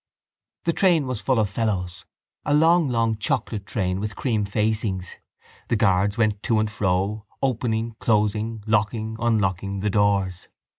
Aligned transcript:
The 0.63 0.73
train 0.73 1.05
was 1.05 1.21
full 1.21 1.37
of 1.37 1.47
fellows: 1.47 2.05
a 2.43 2.55
long 2.55 2.89
long 2.89 3.17
chocolate 3.17 3.67
train 3.67 3.99
with 3.99 4.15
cream 4.15 4.45
facings. 4.45 5.17
The 5.67 5.75
guards 5.75 6.17
went 6.17 6.41
to 6.41 6.57
and 6.57 6.71
fro 6.71 7.27
opening, 7.39 7.95
closing, 7.99 8.63
locking, 8.65 9.15
unlocking 9.19 9.77
the 9.77 9.91
doors. 9.91 10.47